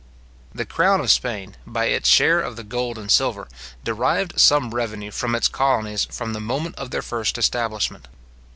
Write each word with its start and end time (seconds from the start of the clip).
The 0.51 0.65
crown 0.65 0.99
of 0.99 1.11
Spain, 1.11 1.57
by 1.67 1.85
its 1.85 2.09
share 2.09 2.39
of 2.39 2.55
the 2.55 2.63
gold 2.63 2.97
and 2.97 3.11
silver, 3.11 3.47
derived 3.83 4.39
some 4.41 4.73
revenue 4.73 5.11
from 5.11 5.35
its 5.35 5.47
colonies 5.47 6.05
from 6.09 6.33
the 6.33 6.39
moment 6.39 6.73
of 6.77 6.89
their 6.89 7.03
first 7.03 7.37
establishment. 7.37 8.07